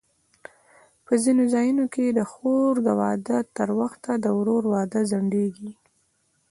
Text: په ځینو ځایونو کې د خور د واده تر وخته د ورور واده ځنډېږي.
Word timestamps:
په 1.05 1.13
ځینو 1.23 1.43
ځایونو 1.53 1.85
کې 1.93 2.05
د 2.09 2.19
خور 2.31 2.73
د 2.85 2.89
واده 2.99 3.37
تر 3.57 3.69
وخته 3.79 4.11
د 4.23 4.25
ورور 4.37 4.63
واده 4.73 4.99
ځنډېږي. 5.11 5.71